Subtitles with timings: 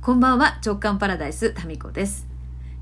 [0.00, 2.26] こんばんは直感パラダイスタミコです。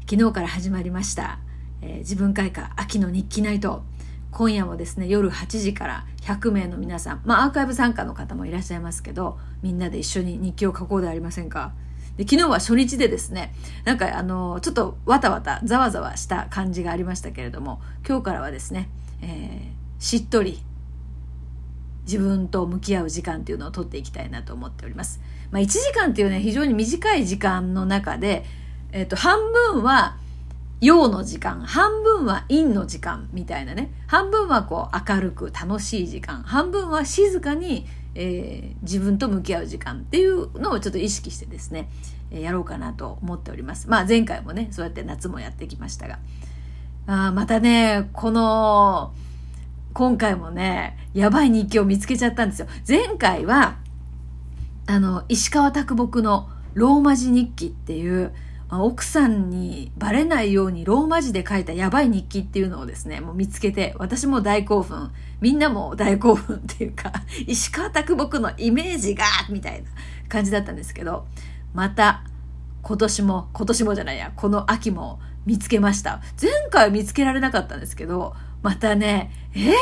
[0.08, 1.40] 昨日から始まりました、
[1.80, 3.82] えー自分開花秋の日記ナイト。
[4.30, 11.72] 今夜もですね夜8時から100名の皆さんまあアーカイブ参加の方もいらっしゃいますけどみんなで一緒に日記を書こうではありませんか。
[12.18, 13.54] で昨日は初日でですね
[13.84, 18.90] なんかあのちょっとわたわたざわざわした感じがありましたけれども今日からはですね、
[19.22, 20.60] えーしっとり
[22.06, 25.20] 自分と向き合う時間っていうのを取っていきたいなと思っております。
[25.50, 28.44] まあ、1時間っていうね、非常に短い時間の中で、
[28.92, 30.16] えっ、と、半分は
[30.80, 41.88] 陽の時間、半分は陰の時間みたいなね、半分はこう明るく楽しい時間、半分は静かに、えー自分と向き合う時間っていうのをちょっと意識してですね、
[42.30, 43.88] えーやろうかなと思っております。
[43.88, 46.18] まあ前回もね、そうやって夏もやってきましたが。
[47.08, 49.14] あまたね、この、
[49.96, 52.68] 今回もね、やばい日記を見つけちゃったんですよ。
[52.86, 53.78] 前回は、
[54.86, 58.34] あの、石川啄木のローマ字日記っていう、
[58.68, 67.10] 奥さんにバレないようにローマ字で書いたやばい日記っていうのをですね、もう見つけて、私も大興奮、みんなも大興奮っていうか、
[67.48, 69.88] 石川啄木のイメージがみたいな
[70.28, 71.26] 感じだったんですけど、
[71.72, 72.22] また、
[72.82, 76.20] 今年も、今年もじゃないや、この秋も見つけました。
[76.38, 79.72] 前回は見つけられなかったんですけど、またね、えー？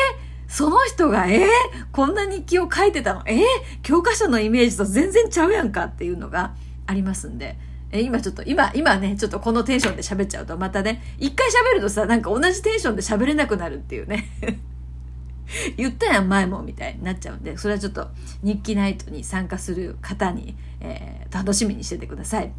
[0.47, 1.47] その人が、えー？
[1.93, 3.23] こんな日記を書いてたの？
[3.27, 3.43] えー？
[3.83, 6.55] 教科書のイメージと全然ちゃうやんかっていうのが
[6.87, 7.57] ありますんで、
[7.91, 8.03] えー？
[8.03, 14.31] 今ちょっと、今、今ね、ちょっとこのテンションで喋っちゃうと、またね、一回喋るとさ、なんか同じテンションで喋れなくなるっていうね。
[15.77, 18.09] 言ったやん前もみたいになっちゃうんでそれはちょっと
[18.43, 22.53] 日記ナイトに参加する方に、えー楽しみにしててください。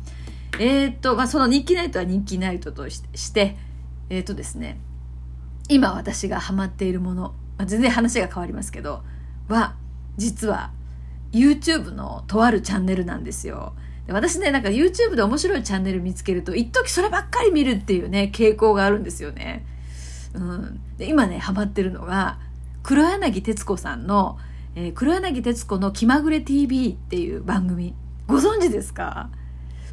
[0.59, 3.55] えーっと、まあ、その日記ナイトは日記ナイトとしして
[4.09, 4.77] えーっとですね
[5.69, 9.03] 今私がハマっているもの、まあ、全然話が変わりますけど
[9.47, 9.75] は
[10.17, 10.72] 実は
[11.31, 13.73] YouTube のとあるチャンネルなんですよ。
[14.07, 19.66] で私ねなんか YouTube で面白いチャンネル見つけると一時そればっかり見るっていうね傾向があるんですよね。
[20.33, 22.40] うん、で今ねハマってるのが
[22.84, 24.38] 黒柳徹子さんの、
[24.75, 27.95] えー黒柳徹子の気まぐれ TV っていう番組。
[28.28, 29.29] ご存知ですか？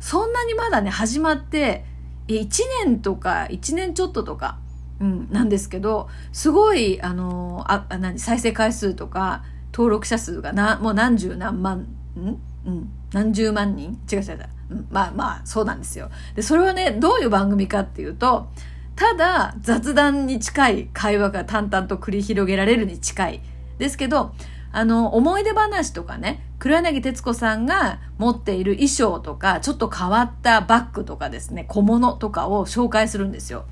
[0.00, 1.84] そんなにまだね始まって
[2.28, 2.48] え1
[2.84, 4.58] 年とか1年ちょっととか、
[5.02, 9.42] うん、なんですけどすごいあのあ何再生回数とか
[9.72, 11.78] 登録者数がなもう何十何万
[12.16, 12.38] ん？
[12.64, 12.88] うん。
[13.12, 13.98] 何十万人？
[14.10, 16.08] 違う違う違う、う、まあまあそうなんですよ。
[16.36, 18.46] でそれはねどういう番組かっていうと
[18.94, 23.42] ただ雑談に近い会話が淡々と繰り広げられるに近い。
[23.78, 24.32] ですけど
[24.70, 33.64] あの思い出話とかね黒柳徹子さんが持っている衣装とかちょっと変わったバッグとかですね小物とかを紹介するんですよ。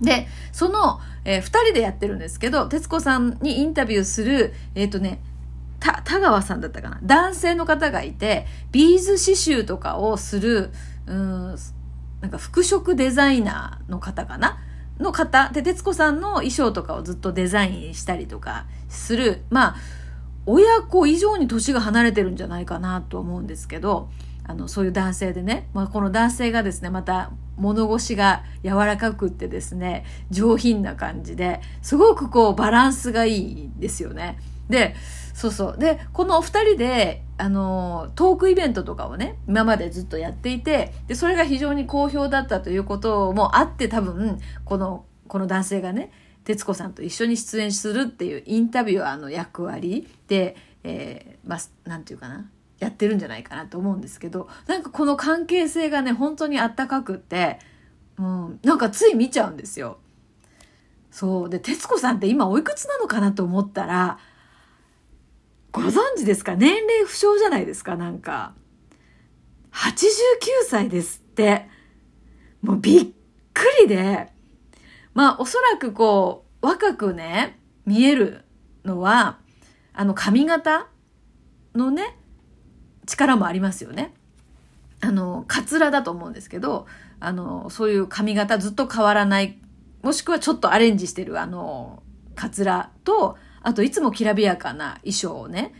[0.00, 5.20] でその、えー、2人でやってるんですけど徹子さんにインタビューするえっ、とね
[5.80, 6.98] た田川さんだったかな。
[7.02, 10.70] 男性の方がいてビーズ刺繍とかをする
[11.06, 11.56] うん
[12.20, 14.58] なんか服飾デザイナーの方かな。
[14.98, 15.50] の方。
[15.52, 19.44] で徹子さんの衣装とかをずっとデザインしたりとかする。
[19.50, 19.76] まあ
[20.46, 24.08] 親子以上に年が離れてるんじゃないかなと思うんですけど
[24.44, 34.38] あのそういう男性でね、まあ、この男性がですねまた物腰が柔らかくってですね上品な感じですごくこうバランスがいいですよね。
[34.68, 34.94] で
[35.34, 46.10] そうそうでこのお二人であのトークイベントとかをね今までずっとやっていてでそれが非常に好評だったということもあって多分このこの男性がね
[46.44, 57.58] 徹子さんと一緒に出演するっていうインタビュアーの役割で、えーまあ、なんていうかなやってるんじゃないかなと思うんですけどなんかこの関係性がね本当にあったかくって、
[58.18, 59.98] うん、なんかつい見ちゃうんですよ。
[61.10, 61.50] そう。
[61.50, 64.18] で徹子さんって今おいくつなのかなと思ったら
[65.72, 66.54] ご存知ですか？
[66.54, 67.96] 年齢不詳じゃないですか？
[67.96, 68.54] なんか。
[69.72, 69.96] 89
[70.68, 71.68] 歳ですって。
[72.62, 73.06] もうびっ
[73.54, 74.32] くりで。
[75.14, 78.44] まあおそらくこう若くね見える
[78.84, 79.38] のは
[79.92, 80.88] あの髪型
[81.74, 82.17] のね
[83.08, 84.12] 力もありますよね。
[85.00, 86.86] あのカツラだと思うんですけど
[87.20, 89.58] あのそういう髪型ずっと変わらない
[90.02, 92.02] もしくはちょっとアレンジしてるあの
[92.34, 95.72] カツラとあといつもきらびやかな衣装をね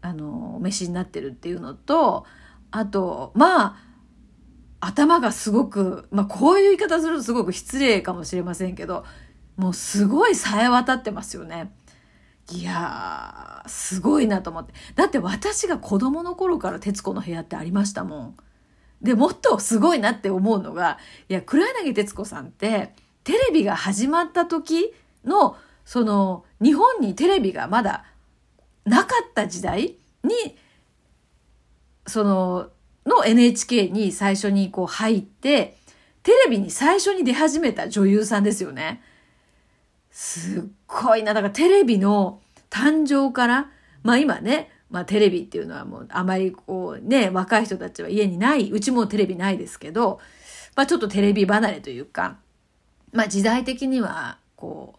[0.00, 2.26] あのお召しになってるっていうのと
[2.70, 3.76] あとまあ
[4.80, 9.04] 頭がすごく、まあ、こういう言い方するとすごく失礼かもしれませんけど
[9.56, 11.72] もうすごい冴え渡ってますよね。
[12.52, 18.36] いやーすごいなと思ってだって私が子供の頃から『徹子の部屋』ってありましたもん。
[19.02, 20.98] でもっとすごいなって思うのが
[21.28, 24.92] いや黒柳徹子さんってテレビが始まった時
[25.24, 28.04] のその日本にテレビがまだ
[28.84, 30.56] なかった時代に
[32.06, 32.70] その
[33.06, 35.76] のの NHK に最初にこう入って、
[36.22, 39.02] テレビに最初に出始めた女優さんですよね。
[40.14, 41.34] すっごいな。
[41.34, 42.40] だからテレビの
[42.70, 43.70] 誕生から、
[44.04, 50.20] まあ今ね、まあテレビっていうのはもうあまりこうね、若い人たちは家にない、うちもテレビないですけど、
[50.76, 52.38] まあちょっとテレビ離れというか、
[53.12, 54.94] まあ時代的にはこ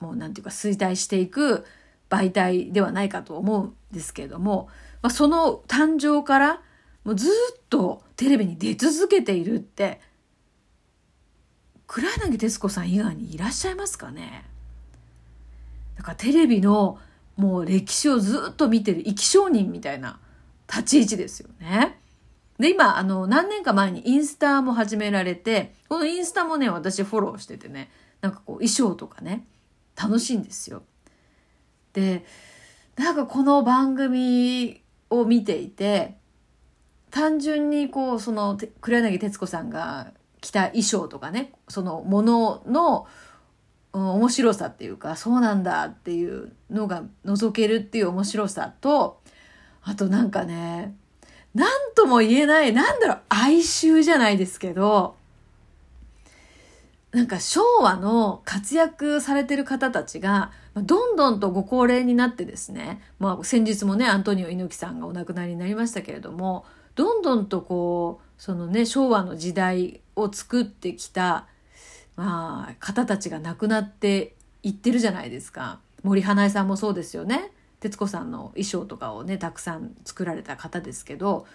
[0.00, 1.66] う、もうなんていうか衰退していく
[2.08, 4.70] 媒体ではないかと思うんですけれども、
[5.02, 6.62] まあその誕生から
[7.04, 10.00] もうずっとテレビに出続けているって、
[11.92, 14.44] 黒柳徹子さん以外にいらっしゃいますかね？
[15.96, 17.00] だからテレビの
[17.36, 20.20] もう歴史をずっと見てる生き証人みたいな
[20.68, 21.98] 立ち位置ですよね。
[22.60, 27.90] で、今、あの、何年か前にインスタも始められて、このインスタもね、私フォローしててね、
[28.20, 29.44] なんかこう衣装とかね、
[30.00, 30.84] 楽しいんですよ。
[31.92, 32.24] で、
[32.96, 36.18] なんかこの番組を見ていて、
[37.10, 43.06] 単純にこう、その、黒柳徹子さんが着た衣装とかね、そのものの、
[43.92, 49.20] 面白さっていうか、そうなんだっていうのが覗けるっていう面白さと、
[49.82, 50.94] あとなんかね、
[51.54, 55.16] なんとも言えない、なんだろう、哀愁じゃないですけど、
[57.10, 66.64] なんか昭和の活躍されてる方たちが、どんどんとご高齢になってですね、まあ先日もね、アントニオ猪木さんがお亡くなりになりましたけれども、
[66.94, 71.46] どんどんとこう、そのね、昭和の時代を作ってきた、
[72.16, 75.80] まあ、方たちが亡くなっていってるじゃないですか。
[76.02, 77.52] 森英恵さんもそうですよね。
[77.80, 81.46] 徹子さんの衣装とかをね、たくさん作られた方ですけど、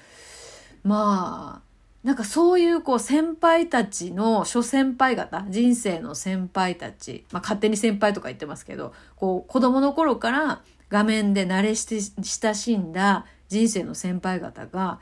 [0.84, 1.76] まあ、
[2.06, 15.00] なんかそういうこう先輩たちの諸先輩方、人生の先輩たち、まあ勝手に先輩とか言ってますけど、こう子供の頃から画面で慣れして親しんだ人生の先輩方が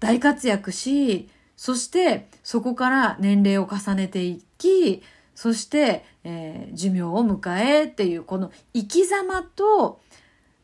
[0.00, 5.02] 大活躍し、そしてそこから年齢を重ねていき、
[5.34, 10.00] そして、えー、寿命を迎えっていうこの生き様と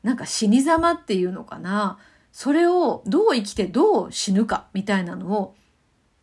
[0.03, 1.99] なんか死に様っていうのかな。
[2.33, 5.55] それをどう生きてどう死ぬかみたいなのを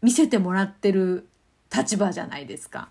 [0.02, 1.28] 見せてもらってる
[1.74, 2.90] 立場じゃないですか。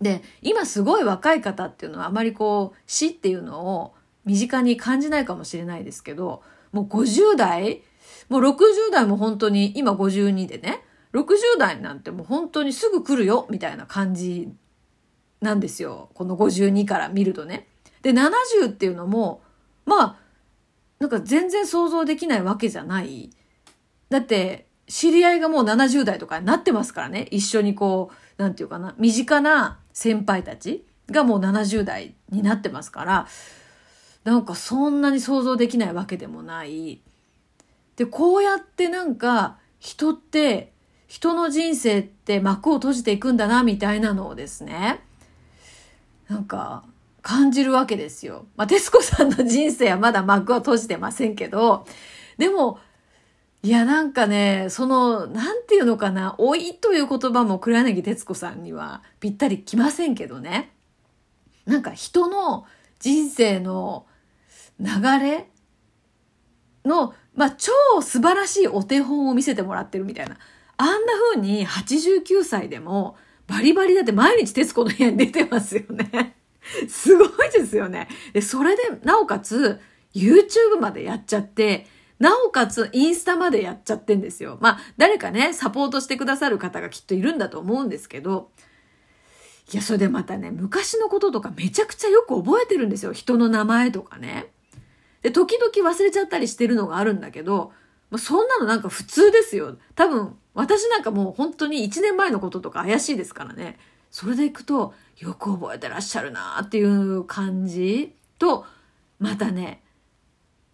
[0.00, 3.94] で、今すごい若い方っていうのはあまりこう死っていうのを
[4.24, 6.42] 身近に感じないかもしれないですけど、
[6.72, 7.82] もう50代、
[8.28, 10.82] もう60代も本当に今52でね、
[11.12, 14.48] 60代なんてもう本当にすぐ来るよみたいな感じ
[15.40, 16.10] なんですよ。
[16.14, 17.66] この52から見るとね。
[18.02, 19.40] で、70っていうのも、
[19.86, 20.16] まあ、
[20.98, 23.30] なんか全然想像できないわけじゃない。
[24.10, 27.28] だって、知り合いがもう70代とかになってますからね。
[27.30, 33.26] 一緒にこう、なんていうかな、身近な先輩たちがもう70代になってますから、
[34.24, 37.00] なんかそんなに想像できないわけでもない。
[37.98, 40.72] で、こうやってなんか人って、
[41.08, 45.00] 人の人生って幕を閉じていくんだな、みたいなのをですね、
[46.28, 46.84] なんか
[47.22, 48.46] 感じるわけですよ。
[48.56, 51.86] まあ、徹子さんの人生はまだ幕は閉じてませんけど、
[52.36, 52.78] でも、
[53.64, 60.70] いや、なんかね、その、なんていうのかな、老いという言葉も黒柳徹子さんにはぴったりきませんけどね。
[61.66, 62.64] なんか人の
[63.00, 64.06] 人生の
[64.78, 64.86] 流
[65.18, 65.48] れ
[66.84, 70.36] の、まあ、超素晴らしいお手本を見せてもらってるみたいな。
[70.76, 73.16] あんな風に89歳でも
[73.46, 76.36] バリバリだって毎日徹子の部屋に出てますよね。
[76.88, 78.08] すごいですよね。
[78.32, 79.80] で、それで、なおかつ、
[80.14, 81.86] YouTube までやっちゃって、
[82.18, 84.58] なおかつインスタまでやっちゃってんですよ。
[84.60, 88.50] まあ、誰かね、サポートしてくださる方がきっといるんだと思うんですけど、
[89.72, 93.12] いや、それでまたね、昔のこととかめちゃくちゃよく覚えてるんですよ。
[93.12, 94.46] 人の名前とかね。
[95.22, 97.72] で、時々忘れちゃったりしてるのがあるんだけど、
[98.10, 99.76] まあ、そんなのなんか普通ですよ。
[99.94, 103.78] 多分、私なんかもう本当に1年前のこととか怪しいですからね。
[104.10, 108.64] それでいくと、よく覚えてらっしゃるなっていう感じと、
[109.18, 109.82] またね、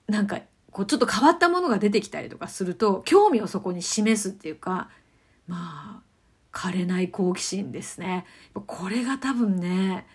[0.07, 4.91] なんか、こうちょっと変わったものが出てきたりとかすると、興味をそこに示すっていうか、
[5.47, 6.03] まあ、
[6.53, 8.27] 枯れない好奇心ですね。
[8.67, 10.07] これが多分ね、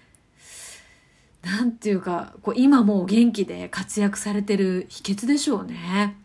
[1.43, 6.17] なんていうか、こう今もう元気で活躍されてる秘訣でしょうね。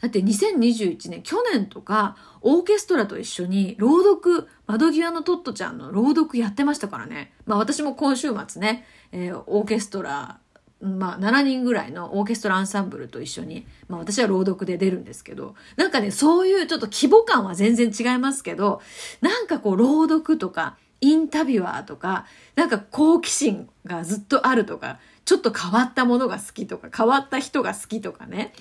[0.00, 7.32] だって2021年、去年とか、オーケストラと一緒に朗読、窓際のトットちゃんの朗読やってましたからね。
[7.46, 10.38] まあ私も今週末ね、えー、オーケストラ、
[10.82, 18.82] まあ7人ぐらいのオーケストラアンサンブルと一緒に、まあ私は朗読で出るんですけど、なんかね、そういうちょっと規模感は全然違いますけど、
[19.22, 28.52] なんかこう朗読とか、インタビュアーとか、なんか好奇心がずっとあるとか、ちょっと変わったものが好きとか、変わった人が好きとかね。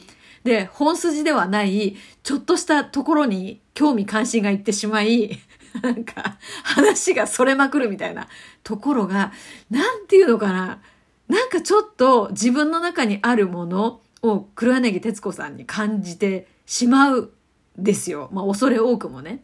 [0.44, 5.40] で、本筋ではない、ちょっとしたところに興味関心がいってしまい、
[5.82, 8.28] なんか、話がそれまくるみたいな
[8.64, 9.32] ところが、
[9.70, 10.82] なんていうのかな。
[11.28, 17.32] なんかちょっと自分の中にあるものを黒柳徹子さんに感じてしまう
[17.78, 18.30] ですよ。
[18.32, 19.44] まあ恐れ多くもね。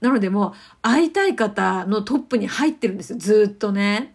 [0.00, 0.52] なのでもう
[0.82, 3.18] 会いたい方のトップに入ってるんですよ。
[3.18, 4.14] ずっとね。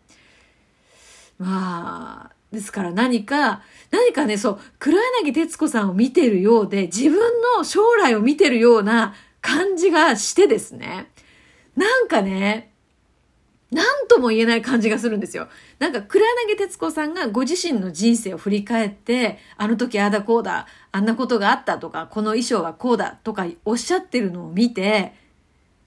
[1.37, 7.19] まあ、ですから何か、何かね、そう、黒柳徹子さんを見てるようで、自分
[7.57, 11.09] の将来を見てるような感じがしてですね。
[11.75, 12.71] なんかね、
[13.71, 15.47] 何とも言えない感じがするんですよ。
[15.79, 25.15] なんか、黒柳徹子さんがご自身の人生を振り返って、あの時ああだこうだ、あんなことがあったとか、この衣装はこうだとかおっしゃってるのを見て、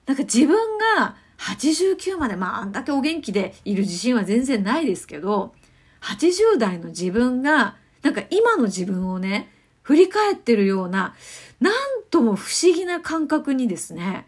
[0.07, 5.53] なんか自分が89まで、まああんだけお元気でいる自信は全然ないですけど、
[6.01, 9.51] 80代の自分が、なんか今の自分をね、
[9.83, 11.15] 振り返ってるような、
[11.59, 11.73] なん
[12.09, 14.27] とも不思議な感覚にですね、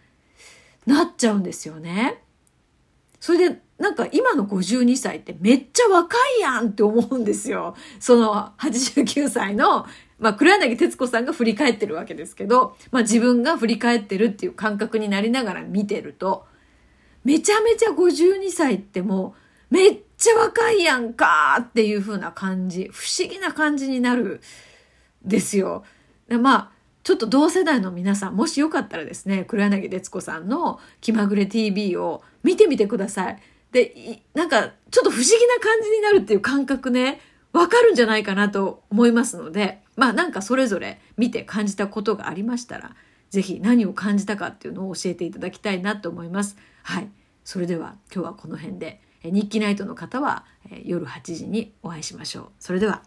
[0.86, 2.22] なっちゃうんですよね。
[3.20, 7.76] それで、なんか今の52歳ってめっちゃ若いやんって思うんですよ。
[8.00, 9.86] その89歳の、
[10.20, 16.46] まあ黒柳徹子さんが振り返ってるわけですけど、まあ自分が振り返ってるっていう感覚になりながら見てると、
[17.24, 19.36] めちゃめちゃ52歳っても
[19.72, 24.42] うめっちゃ若いやんかっていう風な感じ、不思議な感じになる
[25.24, 25.84] ですよ。
[26.28, 26.72] まあ、
[27.04, 33.40] ちょっと同世代の皆さん、もしよかったらですね、黒柳徹子さんの気まぐれ TV を見てみてください。
[33.72, 37.22] で、なんか、ちょっと不思議な感じになるっていう感覚ね、
[37.54, 42.96] わかるんじゃないかなと思いますので、まあなんかそれぞれ見て感じたことがありましたら、
[43.30, 46.58] ぜひ何を感じたかっていうのを教えていただきたいなと思います。
[46.84, 47.10] はい。
[47.44, 50.46] それでは今日はこの辺で、日記ナイトの方は
[50.84, 52.48] 夜8時にお会いしましょう。
[52.60, 53.04] それでは。